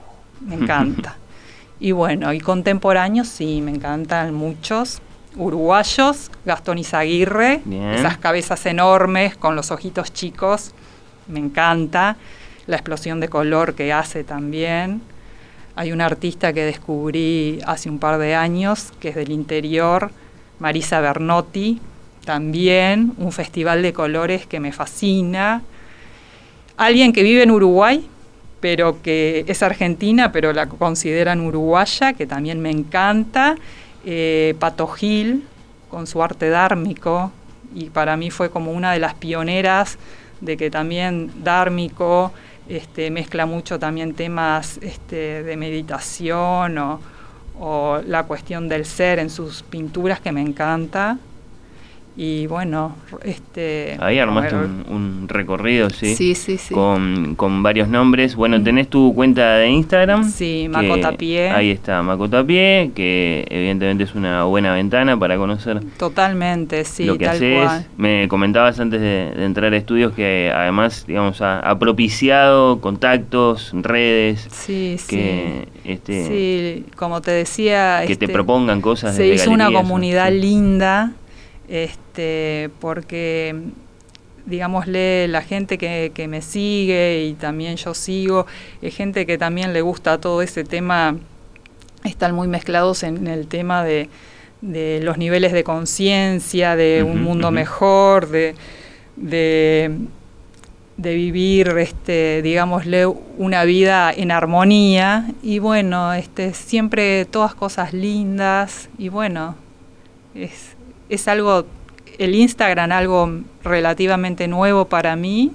me 0.48 0.56
encanta. 0.56 1.18
y 1.80 1.92
bueno, 1.92 2.34
y 2.34 2.40
contemporáneos 2.40 3.28
sí, 3.28 3.62
me 3.62 3.72
encantan 3.72 4.34
muchos. 4.34 5.02
Uruguayos, 5.38 6.32
Gastón 6.46 6.78
Izaguirre, 6.80 7.62
Bien. 7.66 7.92
esas 7.92 8.18
cabezas 8.18 8.66
enormes 8.66 9.38
con 9.38 9.56
los 9.56 9.72
ojitos 9.72 10.12
chicos, 10.14 10.72
me 11.28 11.40
encanta. 11.40 12.18
La 12.66 12.76
explosión 12.76 13.20
de 13.20 13.30
color 13.30 13.76
que 13.76 13.94
hace 13.94 14.24
también. 14.24 15.02
Hay 15.76 15.92
una 15.92 16.06
artista 16.06 16.52
que 16.54 16.66
descubrí 16.66 17.60
hace 17.66 17.90
un 17.90 18.00
par 18.00 18.18
de 18.18 18.36
años, 18.36 18.92
que 19.00 19.10
es 19.10 19.16
del 19.16 19.32
interior, 19.32 20.12
Marisa 20.60 21.00
Bernotti, 21.00 21.80
también, 22.26 23.14
un 23.20 23.32
festival 23.32 23.82
de 23.82 23.94
colores 23.94 24.46
que 24.48 24.60
me 24.60 24.74
fascina. 24.74 25.62
Alguien 26.76 27.14
que 27.14 27.24
vive 27.24 27.44
en 27.44 27.52
Uruguay, 27.52 28.06
pero 28.60 29.02
que 29.02 29.46
es 29.48 29.64
argentina, 29.64 30.32
pero 30.32 30.52
la 30.52 30.68
consideran 30.68 31.42
uruguaya, 31.42 32.14
que 32.14 32.26
también 32.26 32.60
me 32.60 32.72
encanta. 32.72 33.56
Eh, 34.10 34.56
Pato 34.58 34.88
Gil, 34.88 35.44
con 35.92 36.08
su 36.08 36.24
arte 36.24 36.48
dármico, 36.48 37.30
y 37.76 37.90
para 37.90 38.16
mí 38.16 38.32
fue 38.32 38.50
como 38.50 38.72
una 38.72 38.94
de 38.94 39.00
las 39.00 39.16
pioneras 39.16 39.98
de 40.40 40.56
que 40.56 40.72
también 40.72 41.44
dármico 41.44 42.32
este, 42.70 43.12
mezcla 43.12 43.46
mucho 43.46 43.80
también 43.80 44.14
temas 44.14 44.80
este, 44.82 45.44
de 45.44 45.58
meditación 45.58 46.78
o, 46.78 47.02
o 47.60 48.00
la 48.06 48.24
cuestión 48.24 48.70
del 48.70 48.86
ser 48.86 49.20
en 49.20 49.30
sus 49.30 49.62
pinturas 49.64 50.22
que 50.22 50.32
me 50.32 50.42
encanta. 50.42 51.18
Y 52.20 52.48
bueno, 52.48 52.96
este... 53.24 53.96
Ahí 54.00 54.18
armaste 54.18 54.56
un, 54.56 54.84
un 54.90 55.26
recorrido, 55.30 55.92
¿sí? 55.92 56.16
Sí, 56.16 56.34
sí, 56.34 56.58
sí. 56.58 56.74
Con, 56.74 57.36
con 57.36 57.62
varios 57.62 57.90
nombres. 57.90 58.36
Bueno, 58.36 58.58
Mm. 58.58 58.64
tenés 58.64 58.88
tu 58.90 59.14
cuenta 59.14 59.58
de 59.58 59.70
Instagram. 59.70 60.24
Sí, 60.28 60.68
Macotapié. 60.68 61.52
Ahí 61.52 61.70
está, 61.70 62.02
Macotapié, 62.02 62.90
que 62.96 63.46
evidentemente 63.52 64.04
es 64.04 64.16
una 64.16 64.46
buena 64.46 64.74
ventana 64.74 65.16
para 65.20 65.38
conocer 65.38 65.80
Totalmente, 66.00 66.86
sí, 66.86 67.06
lo 67.06 67.20
que 67.20 67.26
tal 67.26 67.36
haces. 67.36 67.64
cual. 67.64 67.86
Me 67.98 68.28
comentabas 68.28 68.80
antes 68.80 69.00
de, 69.00 69.32
de 69.36 69.46
entrar 69.46 69.72
a 69.72 69.78
estudios 69.78 70.12
que 70.14 70.52
además, 70.52 71.06
digamos, 71.08 71.40
ha, 71.42 71.60
ha 71.60 71.78
propiciado 71.78 72.82
contactos, 72.82 73.72
redes, 73.74 74.48
Sí, 74.52 74.98
que, 75.08 75.66
sí. 75.84 75.92
este, 75.92 76.28
Sí, 76.28 76.86
como 76.96 77.22
te 77.22 77.30
decía, 77.30 78.00
que 78.02 78.08
te 78.08 78.14
este, 78.26 78.30
propongan 78.30 78.82
cosas. 78.82 79.16
se 79.16 79.28
hizo 79.28 79.52
una 79.52 79.72
comunidad 79.72 80.32
linda, 80.32 81.12
este, 81.68 82.70
porque 82.80 83.56
digámosle 84.46 85.28
la 85.28 85.42
gente 85.42 85.78
que, 85.78 86.12
que 86.14 86.28
me 86.28 86.42
sigue 86.42 87.26
y 87.26 87.34
también 87.34 87.76
yo 87.76 87.94
sigo, 87.94 88.46
es 88.82 88.96
gente 88.96 89.26
que 89.26 89.38
también 89.38 89.74
le 89.74 89.82
gusta 89.82 90.20
todo 90.20 90.42
ese 90.42 90.64
tema 90.64 91.18
están 92.04 92.34
muy 92.34 92.48
mezclados 92.48 93.04
en 93.04 93.28
el 93.28 93.48
tema 93.48 93.84
de, 93.84 94.10
los 94.62 95.18
niveles 95.18 95.54
de 95.54 95.64
conciencia, 95.64 96.76
de 96.76 97.04
un 97.04 97.22
mundo 97.22 97.52
mejor, 97.52 98.30
de, 98.30 98.56
de, 99.16 99.90
vivir, 100.98 101.70
este, 101.78 102.42
digámosle, 102.42 103.06
una 103.06 103.64
vida 103.66 104.12
en 104.16 104.32
armonía. 104.32 105.28
Y 105.44 105.60
bueno, 105.60 106.14
este, 106.14 106.54
siempre 106.54 107.26
todas 107.26 107.54
cosas 107.54 107.94
lindas. 107.94 108.90
Y 108.98 109.10
bueno, 109.10 109.56
es, 110.34 110.77
es 111.10 111.28
algo, 111.28 111.66
el 112.18 112.36
Instagram 112.36 112.92
algo 112.92 113.42
relativamente 113.64 114.48
nuevo 114.48 114.86
para 114.86 115.16
mí 115.16 115.52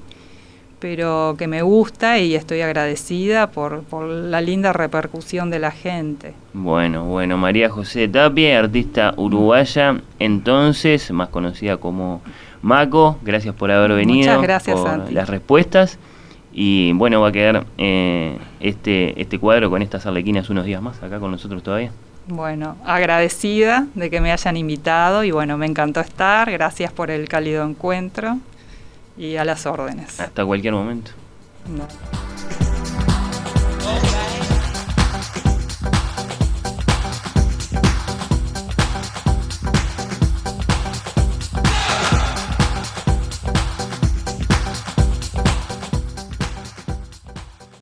pero 0.83 1.37
que 1.39 1.47
me 1.47 1.63
gusta 1.63 2.19
y 2.19 2.35
estoy 2.35 2.61
agradecida 2.61 3.53
por, 3.53 3.85
la 4.03 4.41
linda 4.41 4.73
repercusión 4.73 5.49
de 5.49 5.61
la 5.61 5.71
gente. 5.71 6.35
Bueno, 6.53 7.05
bueno, 7.05 7.39
María 7.39 7.71
José 7.71 8.09
Tapia, 8.09 8.59
artista 8.59 9.15
uruguaya, 9.17 10.01
entonces, 10.19 11.13
más 11.13 11.29
conocida 11.29 11.77
como 11.77 12.21
Maco, 12.63 13.17
gracias 13.23 13.55
por 13.55 13.71
haber 13.71 13.93
venido. 13.93 14.27
Muchas 14.27 14.43
gracias, 14.43 14.81
por 14.81 15.13
las 15.13 15.29
respuestas. 15.29 16.01
Y 16.53 16.93
bueno, 16.95 17.21
va 17.21 17.29
a 17.29 17.33
quedar 17.33 17.65
eh, 17.79 18.37
este, 18.59 19.21
este 19.23 19.39
cuadro 19.39 19.71
con 19.71 19.83
estas 19.83 20.05
arlequinas 20.07 20.51
unos 20.51 20.65
días 20.65 20.83
más 20.83 21.01
acá 21.01 21.21
con 21.21 21.31
nosotros 21.31 21.63
todavía. 21.63 21.93
Bueno, 22.27 22.77
agradecida 22.85 23.87
de 23.95 24.09
que 24.09 24.21
me 24.21 24.33
hayan 24.33 24.57
invitado 24.57 25.25
y 25.25 25.31
bueno, 25.31 25.59
me 25.59 25.67
encantó 25.67 26.01
estar. 26.01 26.51
Gracias 26.51 26.93
por 26.93 27.11
el 27.11 27.29
cálido 27.29 27.65
encuentro 27.65 28.39
y 29.17 29.37
a 29.37 29.45
las 29.45 29.67
órdenes. 29.67 30.21
Hasta 30.21 30.45
cualquier 30.45 30.75
momento. 30.75 31.11
No. 31.69 31.87